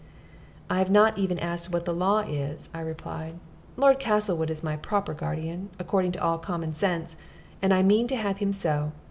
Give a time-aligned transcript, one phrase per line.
[0.67, 3.35] "I have not even asked what the law is," I replied.
[3.77, 7.17] "Lord Castlewood is my proper guardian, according to all common sense,
[7.61, 8.93] and I mean to have him so.